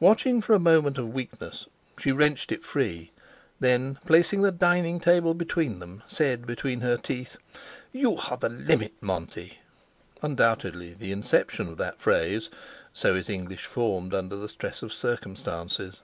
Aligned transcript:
Watching 0.00 0.42
for 0.42 0.52
a 0.52 0.58
moment 0.58 0.98
of 0.98 1.14
weakness, 1.14 1.66
she 1.98 2.12
wrenched 2.12 2.52
it 2.52 2.62
free; 2.62 3.10
then 3.58 3.98
placing 4.04 4.42
the 4.42 4.52
dining 4.52 5.00
table 5.00 5.32
between 5.32 5.78
them, 5.78 6.02
said 6.06 6.46
between 6.46 6.82
her 6.82 6.98
teeth: 6.98 7.38
"You 7.90 8.18
are 8.18 8.36
the 8.36 8.50
limit, 8.50 8.92
Monty." 9.00 9.60
(Undoubtedly 10.20 10.92
the 10.92 11.10
inception 11.10 11.68
of 11.68 11.78
that 11.78 12.02
phrase—so 12.02 13.14
is 13.16 13.30
English 13.30 13.64
formed 13.64 14.12
under 14.12 14.36
the 14.36 14.50
stress 14.50 14.82
of 14.82 14.92
circumstances.) 14.92 16.02